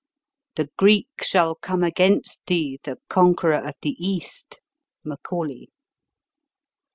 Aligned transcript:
"The 0.55 0.71
Greek 0.79 1.09
shall 1.21 1.53
come 1.53 1.83
against 1.83 2.43
thee, 2.47 2.79
The 2.81 2.97
conqueror 3.07 3.61
of 3.67 3.75
the 3.83 3.95
East." 4.03 4.59
MACAULAY. 5.03 5.67